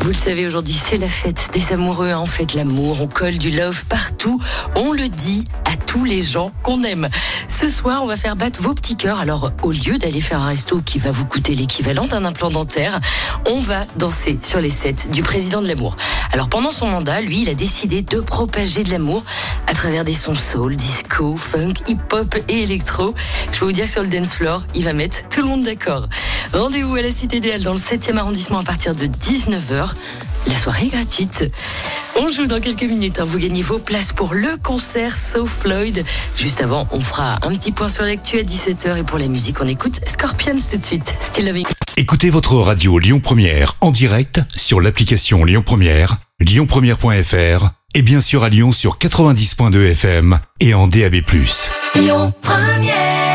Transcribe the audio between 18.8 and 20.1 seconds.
de l'amour à travers